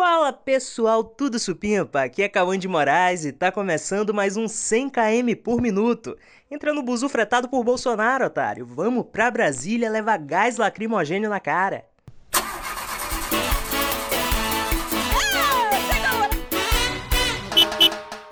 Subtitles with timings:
[0.00, 2.02] Fala pessoal, tudo supimpa?
[2.02, 6.16] Aqui é Cauã de Moraes e tá começando mais um 100 km por minuto.
[6.48, 8.64] Entra no buzu fretado por Bolsonaro, otário.
[8.64, 11.84] Vamos pra Brasília levar gás lacrimogênio na cara.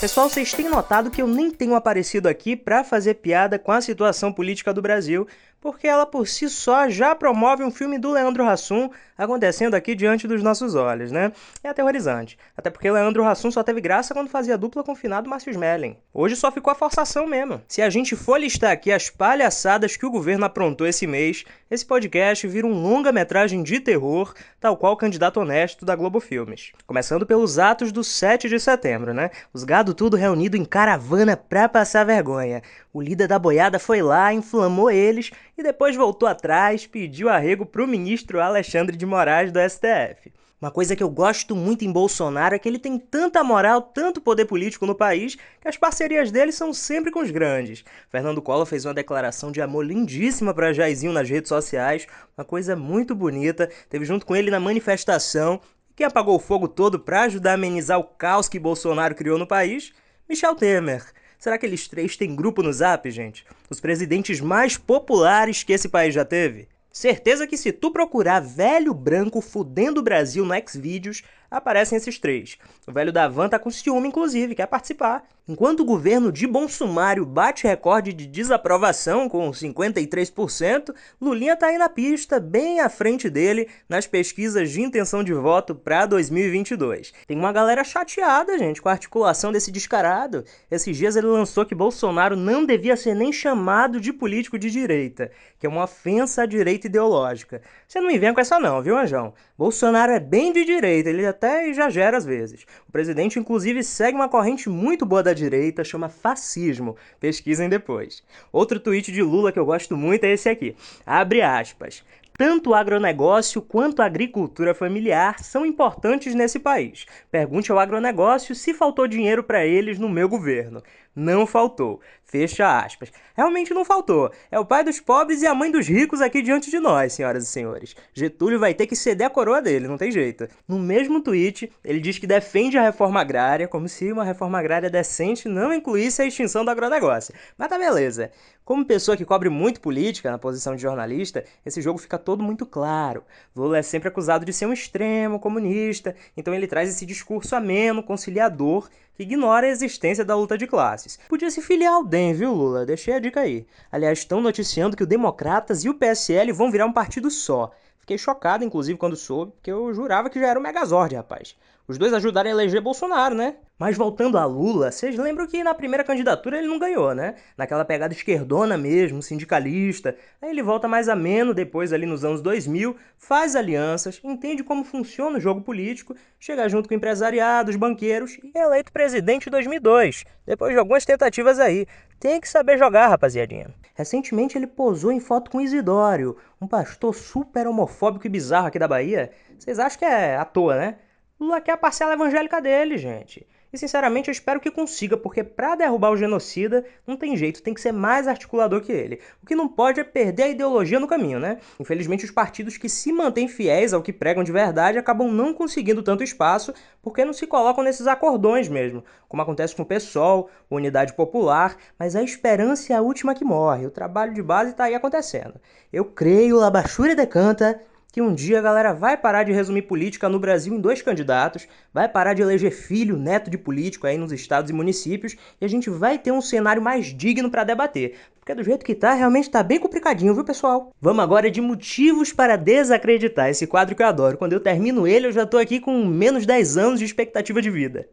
[0.00, 3.80] Pessoal, vocês têm notado que eu nem tenho aparecido aqui para fazer piada com a
[3.80, 5.26] situação política do Brasil,
[5.60, 10.28] porque ela por si só já promove um filme do Leandro Hassum acontecendo aqui diante
[10.28, 11.32] dos nossos olhos, né?
[11.62, 12.38] É aterrorizante.
[12.56, 15.96] Até porque Leandro Hassum só teve graça quando fazia dupla com o finado Márcio Smelling.
[16.14, 17.60] Hoje só ficou a forçação mesmo.
[17.66, 21.84] Se a gente for listar aqui as palhaçadas que o governo aprontou esse mês, esse
[21.84, 26.72] podcast vira um longa-metragem de terror, tal qual o candidato honesto da Globo Filmes.
[26.86, 29.30] Começando pelos atos do 7 de setembro, né?
[29.52, 32.62] Os gado tudo reunido em caravana pra passar vergonha.
[32.98, 37.86] O líder da boiada foi lá, inflamou eles e depois voltou atrás, pediu arrego pro
[37.86, 40.32] ministro Alexandre de Moraes do STF.
[40.60, 44.20] Uma coisa que eu gosto muito em Bolsonaro é que ele tem tanta moral, tanto
[44.20, 47.84] poder político no país, que as parcerias dele são sempre com os grandes.
[48.10, 52.04] Fernando Collor fez uma declaração de amor lindíssima para Jairzinho nas redes sociais,
[52.36, 53.70] uma coisa muito bonita.
[53.88, 55.60] Teve junto com ele na manifestação.
[55.94, 59.46] Quem apagou o fogo todo para ajudar a amenizar o caos que Bolsonaro criou no
[59.46, 59.92] país?
[60.28, 61.04] Michel Temer.
[61.38, 63.46] Será que eles três têm grupo no Zap, gente?
[63.70, 66.66] Os presidentes mais populares que esse país já teve?
[66.90, 72.58] Certeza que se tu procurar velho branco fudendo o Brasil no Xvideos, aparecem esses três.
[72.86, 75.24] O velho da Van tá com ciúme, inclusive, quer participar.
[75.50, 81.88] Enquanto o governo de Bolsonaro bate recorde de desaprovação com 53%, Lulinha tá aí na
[81.88, 87.14] pista, bem à frente dele, nas pesquisas de intenção de voto para 2022.
[87.26, 90.44] Tem uma galera chateada, gente, com a articulação desse descarado.
[90.70, 95.30] Esses dias ele lançou que Bolsonaro não devia ser nem chamado de político de direita,
[95.58, 97.62] que é uma ofensa à direita ideológica.
[97.86, 99.32] Você não me vem com essa não, viu, Anjão?
[99.56, 102.66] Bolsonaro é bem de direita, ele até exagera às vezes.
[102.88, 106.96] O presidente, inclusive, segue uma corrente muito boa da direita, chama fascismo.
[107.20, 108.24] Pesquisem depois.
[108.52, 110.74] Outro tweet de Lula que eu gosto muito é esse aqui.
[111.06, 112.02] Abre aspas.
[112.38, 117.04] Tanto o agronegócio quanto a agricultura familiar são importantes nesse país.
[117.32, 120.80] Pergunte ao agronegócio se faltou dinheiro para eles no meu governo.
[121.16, 122.00] Não faltou.
[122.22, 123.10] Fecha aspas.
[123.36, 124.30] Realmente não faltou.
[124.52, 127.42] É o pai dos pobres e a mãe dos ricos aqui diante de nós, senhoras
[127.42, 127.96] e senhores.
[128.14, 130.46] Getúlio vai ter que ceder a coroa dele, não tem jeito.
[130.68, 134.88] No mesmo tweet, ele diz que defende a reforma agrária, como se uma reforma agrária
[134.88, 137.34] decente não incluísse a extinção do agronegócio.
[137.56, 138.30] Mas tá beleza.
[138.68, 142.66] Como pessoa que cobre muito política na posição de jornalista, esse jogo fica todo muito
[142.66, 143.24] claro.
[143.56, 148.02] Lula é sempre acusado de ser um extremo comunista, então ele traz esse discurso ameno,
[148.02, 151.18] conciliador, que ignora a existência da luta de classes.
[151.30, 152.84] Podia se filiar ao DEM, viu, Lula?
[152.84, 153.66] Deixei a dica aí.
[153.90, 157.70] Aliás, estão noticiando que o Democratas e o PSL vão virar um partido só.
[157.96, 161.56] Fiquei chocado, inclusive, quando soube, porque eu jurava que já era o Megazord, rapaz.
[161.88, 163.56] Os dois ajudaram a eleger Bolsonaro, né?
[163.78, 167.36] Mas voltando a Lula, vocês lembram que na primeira candidatura ele não ganhou, né?
[167.56, 170.14] Naquela pegada esquerdona mesmo, sindicalista.
[170.42, 175.38] Aí ele volta mais ameno depois ali nos anos 2000, faz alianças, entende como funciona
[175.38, 180.74] o jogo político, chega junto com empresariados, banqueiros e é eleito presidente em 2002, depois
[180.74, 181.86] de algumas tentativas aí.
[182.20, 183.74] Tem que saber jogar, rapaziadinha.
[183.94, 188.86] Recentemente ele posou em foto com Isidório, um pastor super homofóbico e bizarro aqui da
[188.86, 189.30] Bahia.
[189.58, 190.96] Vocês acham que é à toa, né?
[191.40, 193.46] Lula quer a parcela evangélica dele, gente.
[193.70, 197.74] E sinceramente eu espero que consiga, porque para derrubar o genocida não tem jeito, tem
[197.74, 199.20] que ser mais articulador que ele.
[199.42, 201.58] O que não pode é perder a ideologia no caminho, né?
[201.78, 206.02] Infelizmente os partidos que se mantêm fiéis ao que pregam de verdade acabam não conseguindo
[206.02, 206.72] tanto espaço
[207.02, 212.16] porque não se colocam nesses acordões mesmo, como acontece com o PSOL, Unidade Popular, mas
[212.16, 213.86] a esperança é a última que morre.
[213.86, 215.60] O trabalho de base está aí acontecendo.
[215.92, 217.78] Eu creio, Labachura decanta
[218.12, 221.68] que um dia a galera vai parar de resumir política no Brasil em dois candidatos,
[221.92, 225.68] vai parar de eleger filho, neto de político aí nos estados e municípios, e a
[225.68, 228.14] gente vai ter um cenário mais digno para debater.
[228.40, 230.90] Porque do jeito que tá, realmente tá bem complicadinho, viu, pessoal?
[231.00, 234.38] Vamos agora de motivos para desacreditar esse quadro que eu adoro.
[234.38, 237.70] Quando eu termino ele, eu já tô aqui com menos 10 anos de expectativa de
[237.70, 238.08] vida.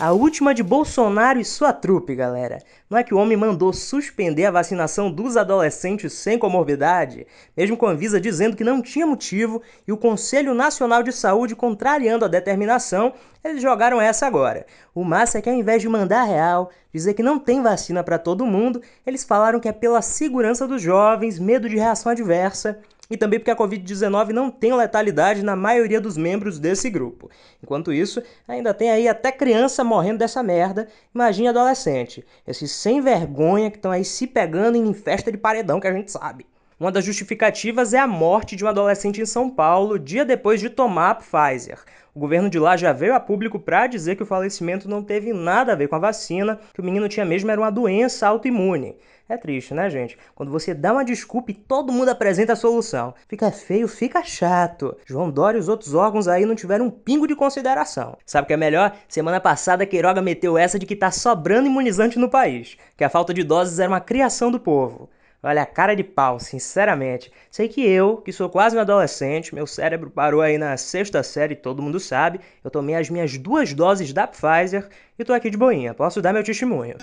[0.00, 2.62] A última de Bolsonaro e sua trupe, galera.
[2.88, 7.84] Não é que o homem mandou suspender a vacinação dos adolescentes sem comorbidade, mesmo com
[7.84, 12.28] a Anvisa dizendo que não tinha motivo e o Conselho Nacional de Saúde contrariando a
[12.28, 13.12] determinação,
[13.44, 14.64] eles jogaram essa agora.
[14.94, 18.18] O massa é que ao invés de mandar real, dizer que não tem vacina para
[18.18, 23.16] todo mundo, eles falaram que é pela segurança dos jovens, medo de reação adversa e
[23.16, 27.28] também porque a Covid-19 não tem letalidade na maioria dos membros desse grupo.
[27.62, 33.70] Enquanto isso, ainda tem aí até criança morrendo dessa merda, imagine adolescente, esses sem vergonha
[33.70, 36.46] que estão aí se pegando em festa de paredão que a gente sabe.
[36.78, 40.70] Uma das justificativas é a morte de um adolescente em São Paulo dia depois de
[40.70, 41.78] tomar a Pfizer.
[42.12, 45.32] O governo de lá já veio a público para dizer que o falecimento não teve
[45.32, 48.96] nada a ver com a vacina, que o menino tinha mesmo era uma doença autoimune.
[49.28, 50.18] É triste, né, gente?
[50.34, 53.14] Quando você dá uma desculpa e todo mundo apresenta a solução.
[53.28, 54.96] Fica feio, fica chato.
[55.06, 58.16] João Dória e os outros órgãos aí não tiveram um pingo de consideração.
[58.26, 58.92] Sabe o que é melhor?
[59.08, 63.32] Semana passada, Queiroga meteu essa de que tá sobrando imunizante no país, que a falta
[63.32, 65.08] de doses era uma criação do povo.
[65.42, 67.32] Olha, a cara de pau, sinceramente.
[67.50, 71.56] Sei que eu, que sou quase um adolescente, meu cérebro parou aí na sexta série,
[71.56, 72.40] todo mundo sabe.
[72.62, 74.88] Eu tomei as minhas duas doses da Pfizer
[75.18, 75.94] e tô aqui de boinha.
[75.94, 76.96] Posso dar meu testemunho.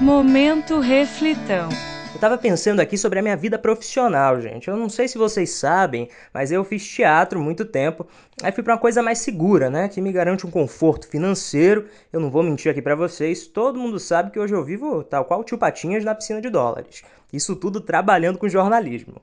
[0.00, 1.68] Momento reflitão.
[2.18, 4.66] Eu tava pensando aqui sobre a minha vida profissional, gente.
[4.66, 8.04] Eu não sei se vocês sabem, mas eu fiz teatro muito tempo.
[8.42, 9.88] Aí fui para uma coisa mais segura, né?
[9.88, 11.86] Que me garante um conforto financeiro.
[12.12, 13.46] Eu não vou mentir aqui para vocês.
[13.46, 17.04] Todo mundo sabe que hoje eu vivo tal qual tio Patinhas na piscina de dólares.
[17.32, 19.22] Isso tudo trabalhando com jornalismo.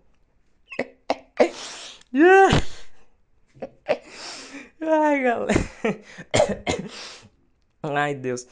[4.79, 5.53] Ai, galera.
[7.93, 8.47] Ai, Deus.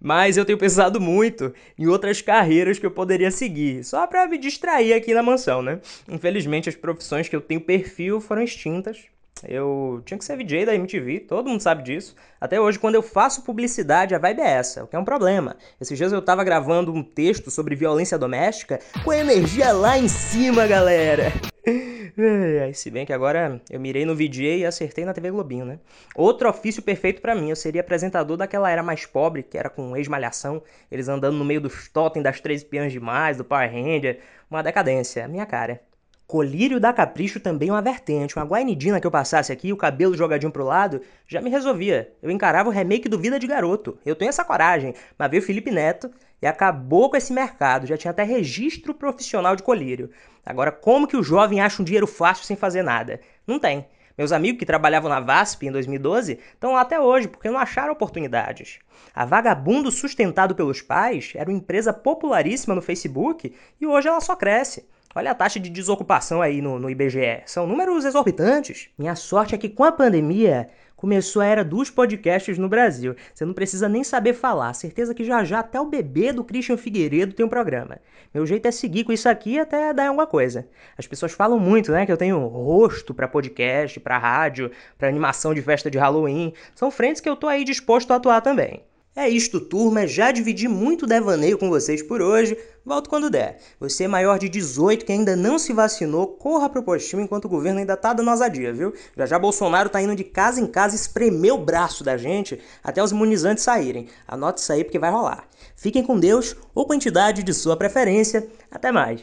[0.00, 4.38] Mas eu tenho pensado muito em outras carreiras que eu poderia seguir, só para me
[4.38, 5.80] distrair aqui na mansão, né?
[6.08, 9.06] Infelizmente, as profissões que eu tenho perfil foram extintas.
[9.46, 12.14] Eu tinha que ser VJ da MTV, todo mundo sabe disso.
[12.40, 15.56] Até hoje, quando eu faço publicidade, a vibe é essa, o que é um problema.
[15.80, 20.66] Esses dias eu tava gravando um texto sobre violência doméstica com energia lá em cima,
[20.66, 21.32] galera.
[22.74, 25.78] Se bem que agora eu mirei no VJ e acertei na TV Globinho, né?
[26.14, 29.96] Outro ofício perfeito para mim, eu seria apresentador daquela era mais pobre, que era com
[29.96, 34.20] ex-malhação, eles andando no meio dos totem das 13 peões demais, do Power Ranger,
[34.50, 35.80] uma decadência, minha cara.
[36.28, 38.36] Colírio da Capricho também uma vertente.
[38.36, 42.12] Uma guainidina que eu passasse aqui, o cabelo jogadinho pro lado, já me resolvia.
[42.22, 43.98] Eu encarava o remake do Vida de Garoto.
[44.04, 44.92] Eu tenho essa coragem.
[45.18, 46.10] Mas veio Felipe Neto
[46.42, 47.86] e acabou com esse mercado.
[47.86, 50.10] Já tinha até registro profissional de colírio.
[50.44, 53.22] Agora, como que o jovem acha um dinheiro fácil sem fazer nada?
[53.46, 53.86] Não tem.
[54.18, 57.94] Meus amigos que trabalhavam na VASP em 2012 estão lá até hoje porque não acharam
[57.94, 58.80] oportunidades.
[59.14, 64.36] A Vagabundo Sustentado pelos Pais era uma empresa popularíssima no Facebook e hoje ela só
[64.36, 64.86] cresce.
[65.14, 67.42] Olha a taxa de desocupação aí no, no IBGE.
[67.46, 68.90] São números exorbitantes.
[68.98, 73.14] Minha sorte é que com a pandemia começou a era dos podcasts no Brasil.
[73.32, 74.74] Você não precisa nem saber falar.
[74.74, 77.98] Certeza que já já até o bebê do Christian Figueiredo tem um programa.
[78.34, 80.68] Meu jeito é seguir com isso aqui até dar alguma coisa.
[80.96, 85.54] As pessoas falam muito, né, que eu tenho rosto para podcast, para rádio, para animação
[85.54, 86.52] de festa de Halloween.
[86.74, 88.82] São frentes que eu tô aí disposto a atuar também.
[89.20, 90.06] É isto, turma.
[90.06, 92.56] Já dividi muito devaneio com vocês por hoje.
[92.86, 93.58] Volto quando der.
[93.80, 97.48] Você é maior de 18 que ainda não se vacinou, corra pro postinho enquanto o
[97.48, 98.94] governo ainda tá dando ousadia, viu?
[99.16, 103.02] Já já Bolsonaro tá indo de casa em casa espremer o braço da gente até
[103.02, 104.06] os imunizantes saírem.
[104.24, 105.48] Anote isso aí porque vai rolar.
[105.74, 108.46] Fiquem com Deus ou com a entidade de sua preferência.
[108.70, 109.20] Até mais.